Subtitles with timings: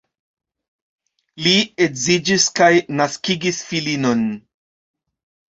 [1.47, 1.53] Li
[1.87, 2.71] edziĝis kaj
[3.03, 4.25] naskigis filinon.